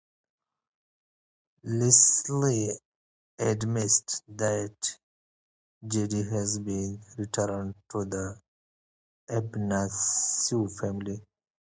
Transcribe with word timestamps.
Leslie 1.77 2.71
admits 3.37 4.23
that 4.29 4.97
Jade 5.87 6.25
has 6.25 6.57
been 6.57 6.99
returned 7.19 7.75
to 7.91 8.05
the 8.05 8.41
Ibanescu 9.29 10.75
family. 10.79 11.23